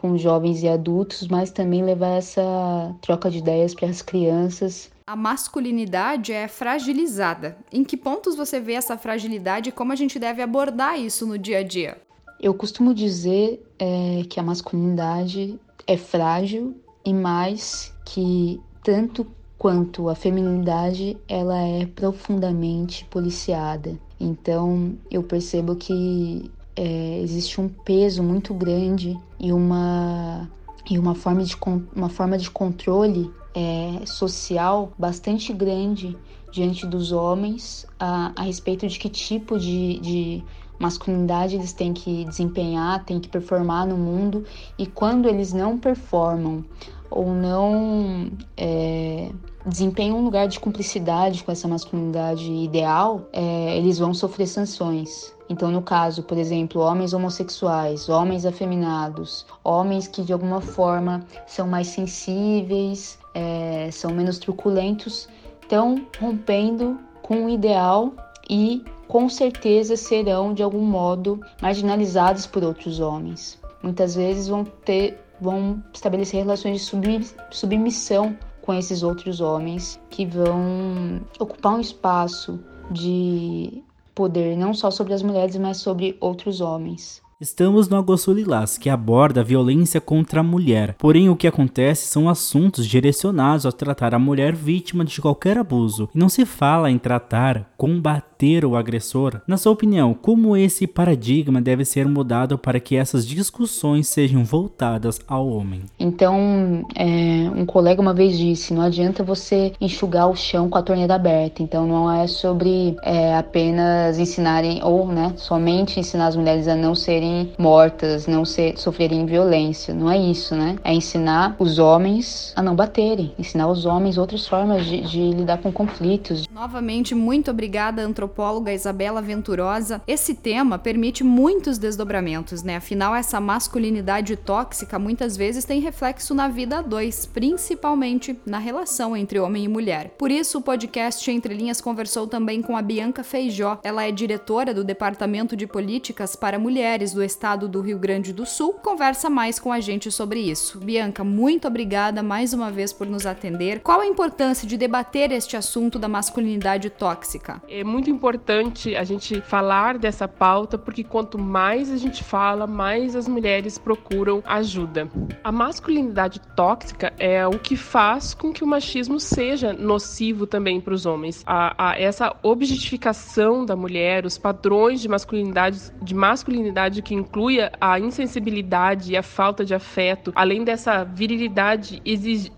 com 0.05 0.19
jovens 0.19 0.63
e 0.63 0.69
adultos, 0.69 1.27
mas 1.29 1.51
também 1.51 1.83
levar 1.83 2.19
essa 2.19 2.95
troca 3.01 3.31
de 3.31 3.39
ideias 3.39 3.75
para 3.75 3.89
as 3.89 4.03
crianças 4.03 4.93
a 5.07 5.15
masculinidade 5.15 6.33
é 6.33 6.49
fragilizada. 6.49 7.59
Em 7.71 7.85
que 7.85 7.95
pontos 7.95 8.35
você 8.35 8.59
vê 8.59 8.73
essa 8.73 8.97
fragilidade 8.97 9.69
e 9.69 9.73
como 9.73 9.93
a 9.93 9.95
gente 9.95 10.19
deve 10.19 10.41
abordar 10.41 10.99
isso 10.99 11.27
no 11.27 11.39
dia 11.39 11.59
a 11.59 11.63
dia? 11.63 11.99
Eu 12.41 12.55
costumo 12.55 12.95
dizer 12.95 13.63
é, 13.79 14.23
que 14.31 14.41
a 14.41 14.43
masculinidade 14.43 15.61
é 15.87 15.99
frágil 15.99 16.75
e 17.05 17.13
mais 17.13 17.93
que 18.07 18.59
tanto 18.83 19.27
quanto 19.59 20.09
a 20.09 20.15
feminilidade 20.15 21.19
ela 21.29 21.61
é 21.61 21.85
profundamente 21.85 23.05
policiada. 23.05 23.99
Então 24.19 24.97
eu 25.11 25.23
percebo 25.23 25.77
que 25.77 26.51
é, 26.77 27.21
existe 27.21 27.61
um 27.61 27.69
peso 27.69 28.23
muito 28.23 28.53
grande 28.55 29.19
e 29.39 29.53
uma 29.53 30.51
e 30.89 30.99
uma 30.99 31.15
forma 31.15 31.43
de, 31.43 31.57
uma 31.97 32.11
forma 32.11 32.37
de 32.37 32.51
controle 32.51 33.31
é, 33.55 34.05
social 34.05 34.93
bastante 34.99 35.53
grande 35.53 36.17
diante 36.53 36.87
dos 36.87 37.11
homens 37.11 37.87
a, 37.99 38.33
a 38.37 38.43
respeito 38.43 38.87
de 38.87 38.99
que 38.99 39.09
tipo 39.09 39.59
de, 39.59 39.99
de 40.01 40.45
masculinidade 40.79 41.57
eles 41.57 41.73
têm 41.73 41.93
que 41.93 42.25
desempenhar, 42.27 43.05
têm 43.05 43.19
que 43.19 43.29
performar 43.29 43.87
no 43.87 43.97
mundo 43.97 44.45
e 44.79 44.87
quando 44.87 45.29
eles 45.29 45.53
não 45.53 45.79
performam 45.79 46.65
ou 47.11 47.33
não 47.33 48.31
é, 48.57 49.31
desempenham 49.67 50.19
um 50.19 50.25
lugar 50.25 50.47
de 50.47 50.61
cumplicidade 50.61 51.43
com 51.43 51.51
essa 51.51 51.67
masculinidade 51.67 52.53
ideal, 52.53 53.29
é, 53.33 53.77
eles 53.77 53.99
vão 53.99 54.13
sofrer 54.13 54.47
sanções. 54.47 55.35
Então, 55.49 55.71
no 55.71 55.83
caso, 55.83 56.23
por 56.23 56.39
exemplo, 56.39 56.81
homens 56.81 57.13
homossexuais, 57.13 58.09
homens 58.09 58.47
afeminados, 58.47 59.47
homens 59.63 60.07
que 60.07 60.23
de 60.23 60.33
alguma 60.33 60.61
forma 60.61 61.25
são 61.47 61.67
mais 61.67 61.89
sensíveis, 61.89 63.19
é, 63.35 63.91
são 63.91 64.11
menos 64.11 64.39
truculentos, 64.39 65.29
estão 65.61 66.07
rompendo 66.19 66.99
com 67.23 67.47
o 67.47 67.49
ideal 67.49 68.13
e 68.49 68.85
com 69.09 69.29
certeza 69.29 69.97
serão 69.97 70.55
de 70.55 70.63
algum 70.63 70.85
modo 70.85 71.41
marginalizados 71.61 72.47
por 72.47 72.63
outros 72.65 73.01
homens. 73.01 73.59
Muitas 73.83 74.15
vezes 74.15 74.49
vão 74.49 74.65
ter, 74.65 75.21
vão 75.41 75.83
estabelecer 75.93 76.41
relações 76.41 76.81
de 76.81 77.27
submissão 77.51 78.37
com 78.65 78.73
esses 78.73 79.03
outros 79.03 79.43
homens 79.43 80.01
que 80.09 80.25
vão 80.25 81.21
ocupar 81.39 81.75
um 81.75 81.81
espaço 81.81 82.59
de 82.91 83.83
poder 84.15 84.57
não 84.57 84.73
só 84.73 84.91
sobre 84.91 85.13
as 85.13 85.23
mulheres, 85.23 85.57
mas 85.57 85.77
sobre 85.77 86.17
outros 86.19 86.63
homens. 86.63 87.23
Estamos 87.45 87.91
no 87.91 87.99
Agosto 87.99 88.33
Lilás, 88.33 88.79
que 88.79 88.89
aborda 88.89 89.43
a 89.43 89.45
violência 89.45 90.01
contra 90.01 90.41
a 90.41 90.43
mulher. 90.43 90.95
Porém, 90.99 91.29
o 91.29 91.37
que 91.37 91.47
acontece 91.47 92.07
são 92.07 92.27
assuntos 92.27 92.87
direcionados 92.87 93.67
a 93.67 93.71
tratar 93.71 94.15
a 94.15 94.19
mulher 94.19 94.55
vítima 94.55 95.05
de 95.05 95.21
qualquer 95.21 95.59
abuso. 95.59 96.09
E 96.15 96.19
não 96.19 96.31
se 96.31 96.47
fala 96.47 96.91
em 96.91 96.97
tratar, 96.97 97.71
combater 97.77 98.65
o 98.65 98.77
agressor. 98.77 99.43
Na 99.47 99.59
sua 99.59 99.73
opinião, 99.73 100.15
como 100.15 100.57
esse 100.57 100.87
paradigma 100.87 101.61
deve 101.61 101.85
ser 101.85 102.09
mudado 102.09 102.57
para 102.57 102.81
que 102.81 102.97
essas 102.97 103.27
discussões 103.27 104.09
sejam 104.09 104.43
voltadas 104.43 105.21
ao 105.29 105.47
homem? 105.47 105.83
Então, 106.01 106.87
é, 106.97 107.51
um 107.55 107.67
colega 107.67 108.01
uma 108.01 108.15
vez 108.15 108.39
disse: 108.39 108.73
não 108.73 108.81
adianta 108.81 109.23
você 109.23 109.75
enxugar 109.79 110.31
o 110.31 110.35
chão 110.35 110.71
com 110.71 110.79
a 110.79 110.83
torneira 110.83 111.15
aberta. 111.15 111.63
Então, 111.63 111.87
não 111.87 112.11
é 112.11 112.27
sobre 112.27 112.97
é, 113.03 113.37
apenas 113.37 114.19
ensinarem, 114.19 114.83
ou 114.83 115.07
né, 115.07 115.35
somente 115.37 116.01
ensinar 116.01 116.29
as 116.29 116.37
mulheres 116.37 116.67
a 116.69 116.75
não 116.75 116.95
serem 116.95 117.34
mortas, 117.59 118.27
não 118.27 118.45
ser, 118.45 118.77
sofrerem 118.79 119.27
violência. 119.27 119.95
Não 119.95 120.11
é 120.11 120.19
isso, 120.19 120.55
né? 120.55 120.77
É 120.85 120.93
ensinar 120.93 121.57
os 121.59 121.79
homens 121.79 122.53
a 122.57 122.63
não 122.63 122.75
baterem, 122.75 123.33
ensinar 123.39 123.69
os 123.69 123.85
homens 123.87 124.19
outras 124.19 124.47
formas 124.47 124.85
de, 124.87 125.01
de 125.03 125.31
lidar 125.31 125.59
com 125.59 125.73
conflitos. 125.73 126.47
Novamente, 126.53 127.15
muito 127.15 127.51
obrigada, 127.51 128.03
antropóloga 128.03 128.73
Isabela 128.73 129.21
Venturosa. 129.21 130.01
Esse 130.07 130.35
tema 130.35 130.79
permite 130.79 131.25
muitos 131.25 131.79
desdobramentos, 131.79 132.63
né? 132.63 132.77
Afinal, 132.77 133.15
essa 133.15 133.41
masculinidade 133.41 134.37
tóxica 134.37 134.99
muitas 134.99 135.37
vezes 135.37 135.65
tem 135.65 135.81
reflexo 135.81 136.35
na 136.35 136.49
vida 136.49 136.79
a 136.79 136.83
dois, 136.83 137.27
principalmente 137.27 138.39
na 138.47 138.59
relação 138.59 139.17
entre 139.17 139.39
homem 139.39 139.65
e 139.65 139.69
mulher. 139.69 140.11
Por 140.19 140.31
isso, 140.31 140.59
o 140.59 140.63
podcast 140.63 141.31
Entre 141.31 141.55
Linhas 141.55 141.81
conversou 141.81 142.27
também 142.27 142.63
com 142.63 142.77
a 142.77 142.83
Bianca 142.83 143.25
Feijó. 143.25 143.79
Ela 143.83 144.05
é 144.05 144.13
diretora 144.13 144.75
do 144.75 144.85
Departamento 144.85 145.57
de 145.57 145.67
Políticas 145.67 146.37
para 146.37 146.59
Mulheres 146.59 147.13
do 147.13 147.23
estado 147.25 147.69
do 147.69 147.81
Rio 147.81 147.99
Grande 147.99 148.33
do 148.33 148.47
Sul, 148.47 148.75
conversa 148.75 149.31
mais 149.31 149.59
com 149.59 149.73
a 149.73 149.81
gente 149.81 150.11
sobre 150.11 150.41
isso. 150.41 150.79
Bianca, 150.79 151.25
muito 151.25 151.67
obrigada 151.67 152.23
mais 152.23 152.53
uma 152.53 152.71
vez 152.71 152.93
por 152.93 153.07
nos 153.07 153.27
atender. 153.27 153.81
Qual 153.81 154.01
a 154.01 154.07
importância 154.07 154.69
de 154.69 154.77
debater 154.77 155.33
este 155.33 155.57
assunto 155.57 155.99
da 155.99 156.09
masculinidade 156.09 156.91
tóxica? 156.91 157.63
É 157.69 157.83
muito 157.83 158.11
importante 158.11 158.95
a 158.95 159.05
gente 159.05 159.41
falar 159.41 159.99
dessa 159.99 160.29
pauta, 160.29 160.77
porque 160.77 161.03
quanto 161.03 161.39
mais 161.39 161.91
a 161.91 161.97
gente 161.97 162.23
fala, 162.23 162.67
mais 162.67 163.17
as 163.17 163.27
mulheres 163.27 163.79
procuram 163.79 164.43
ajuda. 164.47 165.09
A 165.43 165.51
masculinidade 165.53 166.41
tóxica 166.55 167.13
é 167.19 167.47
o 167.47 167.59
que 167.59 167.77
faz 167.77 168.35
com 168.35 168.53
que 168.53 168.63
o 168.63 168.67
machismo 168.67 169.19
seja 169.19 169.73
nocivo 169.73 170.47
também 170.47 170.81
para 170.81 170.95
os 170.95 171.07
homens. 171.07 171.43
A, 171.47 171.91
a, 171.91 172.01
essa 172.01 172.35
objetificação 172.43 173.65
da 173.65 173.77
mulher, 173.77 174.25
os 174.27 174.39
padrões 174.39 175.01
de 175.01 175.09
masculinidade, 175.09 175.81
de 176.03 176.15
masculinidade 176.15 177.03
que 177.05 177.15
inclui 177.15 177.59
a 177.81 178.01
insensibilidade 178.01 179.13
e 179.13 179.17
a 179.17 179.23
falta 179.23 179.65
de 179.65 179.75
afeto, 179.75 180.33
além 180.35 180.65
dessa 180.65 181.05
virilidade 181.05 182.03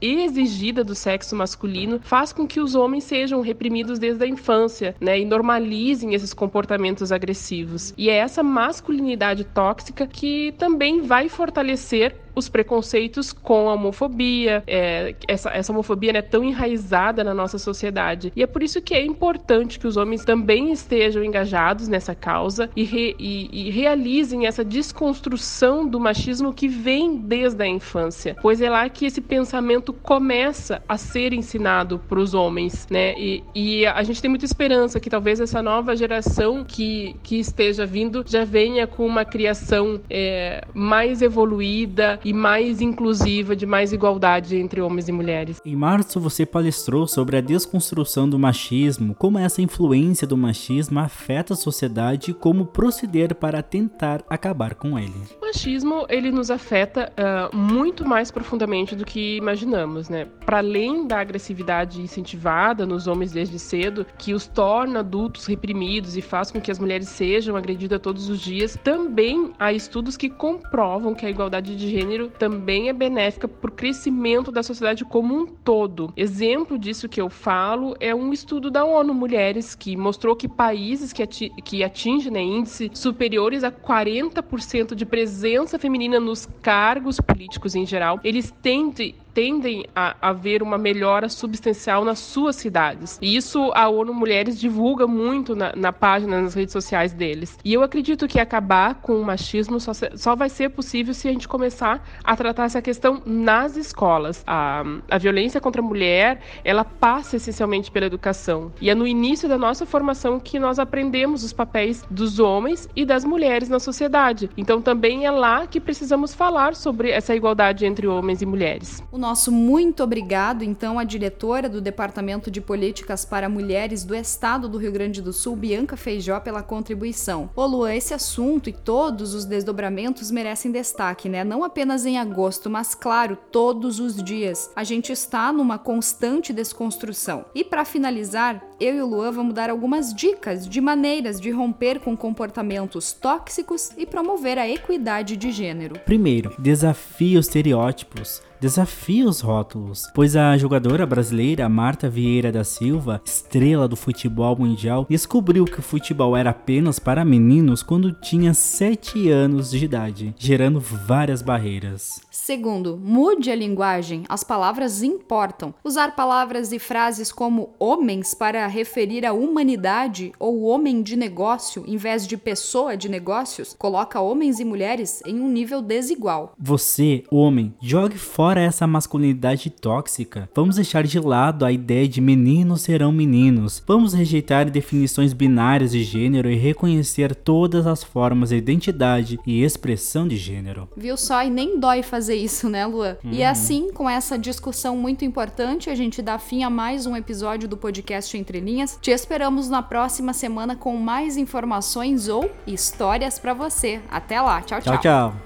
exigida 0.00 0.83
do 0.85 0.95
sexo 0.95 1.35
masculino, 1.37 2.00
faz 2.03 2.33
com 2.33 2.47
que 2.47 2.61
os 2.61 2.75
homens 2.75 3.05
sejam 3.05 3.41
reprimidos 3.41 3.99
desde 3.99 4.25
a 4.25 4.29
infância, 4.29 4.95
né, 5.00 5.19
e 5.19 5.25
normalizem 5.25 6.15
esses 6.15 6.33
comportamentos 6.33 7.11
agressivos. 7.12 7.93
E 7.99 8.09
é 8.09 8.15
essa 8.17 8.43
masculinidade 8.43 9.45
tóxica 9.45 10.07
que 10.07 10.55
também 10.57 11.03
vai 11.03 11.29
fortalecer 11.29 12.15
os 12.37 12.50
preconceitos 12.50 13.33
com 13.33 13.69
a 13.71 13.73
homofobia, 13.73 14.62
é, 14.66 15.14
essa, 15.26 15.50
essa 15.50 15.73
homofobia 15.73 16.11
é 16.11 16.12
né, 16.12 16.23
tão 16.23 16.45
enraizada 16.45 17.25
na 17.25 17.33
nossa 17.33 17.59
sociedade. 17.59 18.31
E 18.37 18.43
é 18.43 18.47
por 18.47 18.62
isso 18.62 18.83
que 18.83 18.95
é 18.95 19.05
importante 19.05 19.78
que 19.78 19.87
os 19.87 19.97
homens 19.97 20.25
também 20.25 20.71
estejam 20.71 21.25
engajados 21.25 21.88
nessa 21.88 22.14
causa 22.14 22.69
e, 22.76 22.85
re, 22.85 23.16
e, 23.19 23.69
e 23.69 23.71
realizem 23.71 24.47
essa 24.47 24.62
desconstrução 24.62 25.88
do 25.88 25.99
machismo 25.99 26.52
que 26.52 26.69
vem 26.69 27.16
desde 27.16 27.62
a 27.62 27.66
infância, 27.66 28.37
pois 28.43 28.61
é 28.61 28.69
lá 28.69 28.87
que 28.90 29.07
esse 29.07 29.23
pensamento 29.23 29.93
começa 29.93 30.83
a 30.87 30.99
ser 30.99 31.33
ensinado 31.33 31.99
para 32.07 32.19
os 32.19 32.35
homens, 32.35 32.87
né? 32.90 33.14
E, 33.19 33.43
e, 33.55 33.87
a 33.87 34.02
gente 34.02 34.21
tem 34.21 34.28
muita 34.28 34.45
esperança 34.45 35.00
que 35.00 35.09
talvez 35.09 35.40
essa 35.40 35.62
nova 35.62 35.97
geração 35.97 36.64
que, 36.64 37.16
que 37.23 37.38
esteja 37.38 37.87
vindo 37.87 38.23
já 38.26 38.45
venha 38.45 38.87
com 38.87 39.07
uma 39.07 39.25
criação 39.25 40.00
é, 40.11 40.62
mais 40.75 41.23
evoluída 41.23 42.21
e 42.26 42.33
mais 42.33 42.80
inclusiva, 42.80 43.54
de 43.54 43.64
mais 43.64 43.92
igualdade 43.92 44.56
entre 44.56 44.80
homens 44.80 45.09
e 45.09 45.12
mulheres. 45.12 45.62
Em 45.64 45.76
março, 45.76 46.18
você 46.18 46.45
palestrou 46.45 47.06
sobre 47.06 47.37
a 47.37 47.40
desconstrução 47.40 48.28
do 48.28 48.37
machismo, 48.37 49.14
como 49.14 49.38
essa 49.38 49.62
influência 49.62 50.26
do 50.26 50.37
machismo 50.37 50.99
afeta 50.99 51.54
a 51.54 51.56
sociedade 51.56 52.33
e 52.33 52.35
como 52.35 52.66
proceder 52.66 53.33
para 53.37 53.62
tentar 53.62 54.25
acabar 54.28 54.75
com 54.75 54.99
ele. 54.99 55.14
O 55.40 55.47
machismo, 55.47 56.04
ele 56.09 56.33
nos 56.33 56.50
afeta 56.50 57.12
uh, 57.12 57.56
muito 57.56 58.04
mais 58.04 58.33
profundamente 58.33 58.97
do 58.97 59.04
que 59.04 59.37
imaginamos, 59.37 60.09
né? 60.09 60.26
Para 60.45 60.59
além 60.59 61.06
da 61.06 61.21
agressividade 61.21 62.02
incentivada 62.02 62.85
nos 62.85 63.06
homens 63.06 63.30
desde 63.30 63.56
cedo, 63.56 64.04
que 64.18 64.35
os 64.35 64.49
torna 64.49 64.99
adultos 64.99 65.47
reprimidos 65.47 66.17
e 66.17 66.21
faz 66.21 66.50
com 66.50 66.60
que 66.60 66.73
as 66.73 66.80
mulheres 66.80 67.08
sejam 67.08 67.54
agredidas 67.54 68.00
todos 68.00 68.28
os 68.28 68.41
dias, 68.41 68.76
também 68.82 69.52
há 69.60 69.73
estudos 69.73 70.17
que 70.17 70.28
comprovam 70.28 71.15
que 71.15 71.25
a 71.25 71.30
igualdade 71.30 71.76
de 71.76 71.89
gênero 71.89 72.16
gênero 72.17 72.31
também 72.31 72.89
é 72.89 72.93
benéfica 72.93 73.47
para 73.47 73.69
o 73.69 73.73
crescimento 73.73 74.50
da 74.50 74.63
sociedade 74.63 75.05
como 75.05 75.35
um 75.35 75.47
todo. 75.47 76.13
Exemplo 76.17 76.79
disso 76.79 77.09
que 77.09 77.21
eu 77.21 77.29
falo 77.29 77.95
é 78.00 78.15
um 78.15 78.33
estudo 78.33 78.71
da 78.71 78.85
ONU 78.85 79.13
Mulheres 79.13 79.75
que 79.75 79.97
mostrou 79.97 80.35
que 80.35 80.49
países 80.49 81.13
que, 81.13 81.23
ati 81.23 81.50
que 81.65 81.85
atingem 81.85 82.33
né, 82.33 82.43
índices 82.43 82.91
superiores 82.95 83.63
a 83.63 83.71
40% 83.71 84.95
de 84.95 85.05
presença 85.05 85.79
feminina 85.79 86.19
nos 86.19 86.47
cargos 86.63 87.21
políticos 87.21 87.75
em 87.75 87.85
geral, 87.85 88.19
eles 88.25 88.52
tendem 88.63 89.15
tendem 89.37 89.85
a 89.95 90.17
haver 90.23 90.63
uma 90.63 90.79
melhora 90.79 91.29
substancial 91.29 92.07
nas 92.07 92.19
suas 92.19 92.57
cidades. 92.57 93.19
E 93.21 93.37
isso 93.37 93.71
a 93.75 93.87
ONU 93.87 94.15
Mulheres 94.15 94.59
divulga 94.59 95.07
muito 95.07 95.55
na, 95.55 95.77
na 95.77 95.93
página, 95.93 96.41
nas 96.41 96.55
redes 96.55 96.73
sociais 96.73 97.13
deles. 97.13 97.59
E 97.63 97.75
eu 97.75 97.83
acredito 97.83 98.27
que 98.27 98.41
acabar 98.41 98.95
com 98.95 99.21
o 99.21 99.23
machismo 99.23 99.79
só, 99.79 99.93
só 99.93 100.35
vai 100.35 100.49
ser 100.49 100.71
possível 100.71 101.13
se 101.13 101.29
a 101.29 101.33
gente 101.33 101.47
começar 101.47 102.03
a 102.25 102.35
tratar 102.35 102.65
essa 102.65 102.81
questão 102.81 103.21
nas 103.27 103.77
escolas. 103.77 104.43
A, 104.47 104.83
a 105.11 105.19
violência 105.19 105.61
contra 105.61 105.83
a 105.83 105.85
mulher, 105.85 106.41
ela 106.65 106.83
passa 106.83 107.37
essencialmente 107.37 107.91
pela 107.91 108.07
educação. 108.07 108.73
E 108.81 108.89
é 108.89 108.95
no 108.95 109.07
início 109.07 109.47
da 109.47 109.59
nossa 109.59 109.85
formação 109.85 110.41
que 110.41 110.59
nós 110.59 110.79
aprendemos 110.79 111.45
os 111.45 111.53
papéis 111.53 112.03
dos 112.11 112.39
homens 112.39 112.89
e 112.97 113.05
das 113.05 113.23
mulheres 113.23 113.69
na 113.69 113.81
sociedade. 113.81 114.49
Então 114.57 114.81
também 114.81 115.27
é 115.27 115.31
lá 115.31 115.67
que 115.67 115.79
precisamos 115.79 116.35
falar 116.35 116.75
sobre 116.75 117.11
essa 117.11 117.37
igualdade 117.37 117.85
entre 117.85 118.07
homens 118.07 118.41
e 118.41 118.47
mulheres. 118.47 119.03
O 119.13 119.25
nosso 119.26 119.50
muito 119.50 120.04
obrigado, 120.04 120.62
então, 120.62 121.00
à 121.00 121.02
diretora 121.02 121.69
do 121.69 121.80
Departamento 121.80 122.49
de 122.49 122.60
Políticas 122.60 123.25
para 123.25 123.49
Mulheres 123.49 124.04
do 124.04 124.15
Estado 124.15 124.69
do 124.69 124.78
Rio 124.78 124.93
Grande 124.93 125.21
do 125.21 125.32
Sul, 125.32 125.56
Bianca 125.56 125.97
Feijó, 125.97 126.39
pela 126.39 126.62
contribuição. 126.62 127.50
Ô 127.56 127.67
Luan, 127.67 127.93
esse 127.93 128.15
assunto 128.15 128.71
e 128.71 128.73
todos 128.73 129.34
os 129.34 129.45
desdobramentos 129.45 130.30
merecem 130.30 130.71
destaque, 130.71 131.28
né? 131.28 131.43
Não 131.43 131.65
apenas 131.65 132.06
em 132.06 132.19
agosto, 132.19 132.71
mas, 132.71 132.95
claro, 132.95 133.36
todos 133.50 133.99
os 133.99 134.23
dias. 134.23 134.71
A 134.76 134.84
gente 134.84 135.10
está 135.10 135.52
numa 135.52 135.76
constante 135.76 136.52
desconstrução. 136.52 137.47
E 137.52 137.65
para 137.65 137.84
finalizar, 137.84 138.65
eu 138.78 138.95
e 138.95 139.02
o 139.02 139.06
Luan 139.08 139.32
vamos 139.32 139.54
dar 139.54 139.71
algumas 139.71 140.15
dicas 140.15 140.69
de 140.69 140.80
maneiras 140.80 141.41
de 141.41 141.50
romper 141.50 141.99
com 141.99 142.17
comportamentos 142.17 143.12
tóxicos 143.12 143.91
e 143.99 144.06
promover 144.06 144.56
a 144.56 144.69
equidade 144.69 145.36
de 145.36 145.50
gênero. 145.50 145.99
Primeiro, 146.04 146.54
desafie 146.60 147.36
os 147.36 147.47
estereótipos 147.47 148.41
desafia 148.60 149.26
os 149.26 149.40
rótulos, 149.40 150.04
pois 150.14 150.36
a 150.36 150.56
jogadora 150.56 151.04
brasileira 151.04 151.69
Marta 151.69 152.08
Vieira 152.08 152.50
da 152.50 152.64
Silva, 152.64 153.21
estrela 153.25 153.86
do 153.86 153.97
futebol 153.97 154.56
mundial, 154.56 155.06
descobriu 155.08 155.64
que 155.64 155.80
o 155.80 155.82
futebol 155.82 156.36
era 156.36 156.50
apenas 156.50 156.99
para 156.99 157.25
meninos 157.25 157.82
quando 157.82 158.12
tinha 158.12 158.54
7 158.54 159.30
anos 159.30 159.71
de 159.71 159.84
idade, 159.84 160.34
gerando 160.38 160.80
várias 160.80 161.42
barreiras. 161.42 162.21
Segundo, 162.30 162.97
mude 162.97 163.50
a 163.50 163.56
linguagem, 163.56 164.25
as 164.28 164.45
palavras 164.45 165.02
importam. 165.02 165.75
Usar 165.82 166.14
palavras 166.14 166.71
e 166.73 166.78
frases 166.78 167.32
como 167.32 167.71
homens 167.78 168.34
para 168.34 168.66
referir 168.66 169.26
a 169.26 169.32
humanidade 169.32 170.32
ou 170.38 170.62
homem 170.62 171.02
de 171.02 171.16
negócio 171.16 171.84
em 171.86 171.97
vez 171.97 172.26
de 172.26 172.36
pessoa 172.36 172.97
de 172.97 173.08
negócios 173.08 173.75
coloca 173.76 174.21
homens 174.21 174.60
e 174.60 174.64
mulheres 174.64 175.23
em 175.26 175.40
um 175.40 175.49
nível 175.49 175.82
desigual. 175.82 176.54
Você, 176.58 177.25
homem, 177.30 177.75
jogue 177.80 178.16
fora 178.16 178.46
fora 178.47 178.61
essa 178.61 178.87
masculinidade 178.87 179.71
tóxica, 179.71 180.49
vamos 180.54 180.76
deixar 180.76 181.02
de 181.02 181.19
lado 181.19 181.65
a 181.65 181.73
ideia 181.73 182.06
de 182.06 182.21
meninos 182.21 182.82
serão 182.82 183.11
meninos. 183.11 183.82
Vamos 183.85 184.15
rejeitar 184.15 184.71
definições 184.71 185.32
binárias 185.32 185.91
de 185.91 186.04
gênero 186.04 186.49
e 186.49 186.54
reconhecer 186.54 187.35
todas 187.35 187.89
as 187.89 188.04
formas 188.04 188.50
de 188.50 188.56
identidade 188.56 189.41
e 189.45 189.65
expressão 189.65 190.28
de 190.28 190.37
gênero. 190.37 190.89
Viu 190.97 191.17
só? 191.17 191.43
E 191.43 191.50
nem 191.50 191.80
dói 191.80 192.04
fazer 192.04 192.37
isso, 192.37 192.69
né, 192.69 192.87
Lua? 192.87 193.19
Uhum. 193.25 193.32
E 193.32 193.43
assim, 193.43 193.93
com 193.93 194.09
essa 194.09 194.39
discussão 194.39 194.97
muito 194.97 195.25
importante, 195.25 195.91
a 195.91 195.97
gente 195.97 196.23
dá 196.23 196.39
fim 196.39 196.63
a 196.63 196.71
mais 196.71 197.04
um 197.04 197.17
episódio 197.17 197.69
do 197.69 197.76
podcast 197.76 198.39
Entre 198.39 198.61
Linhas. 198.61 198.97
Te 199.02 199.11
esperamos 199.11 199.69
na 199.69 199.82
próxima 199.82 200.32
semana 200.32 200.76
com 200.76 200.97
mais 200.97 201.37
informações 201.37 202.28
ou 202.28 202.49
histórias 202.65 203.41
para 203.41 203.52
você. 203.52 204.00
Até 204.09 204.41
lá. 204.41 204.63
Tchau, 204.63 204.80
tchau. 204.80 204.99
Tchau, 204.99 205.32
tchau. 205.32 205.46